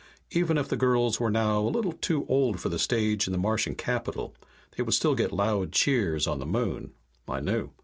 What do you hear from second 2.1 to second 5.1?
old for the stage in the Martian capital, they would